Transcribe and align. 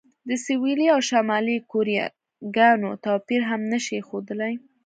د 0.29 0.31
سویلي 0.45 0.87
او 0.95 0.99
شمالي 1.09 1.57
کوریاګانو 1.71 2.89
توپیر 3.05 3.41
هم 3.49 3.61
نه 3.71 3.79
شي 3.85 3.97
ښودلی. 4.07 4.53